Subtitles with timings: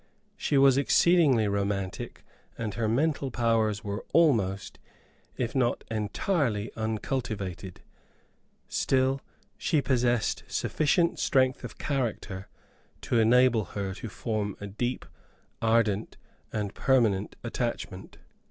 [0.35, 2.23] She was exceedingly romantic,
[2.57, 4.79] and her mental powers were almost,
[5.37, 7.81] if not entirely uncultivated;
[8.67, 9.21] still,
[9.59, 12.47] she possessed sufficient strength of character
[13.01, 15.05] to enable her to form a deep,
[15.61, 16.17] ardent,
[16.51, 18.17] and permanent attachment.